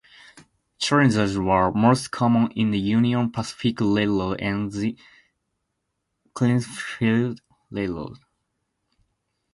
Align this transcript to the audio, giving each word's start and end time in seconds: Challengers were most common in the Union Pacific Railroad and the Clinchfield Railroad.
Challengers 0.79 1.37
were 1.37 1.71
most 1.71 2.09
common 2.09 2.49
in 2.53 2.71
the 2.71 2.79
Union 2.79 3.31
Pacific 3.31 3.79
Railroad 3.81 4.41
and 4.41 4.71
the 4.71 4.97
Clinchfield 6.33 7.37
Railroad. 7.69 8.17